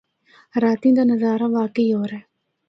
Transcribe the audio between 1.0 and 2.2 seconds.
نظارہ واقعی ہور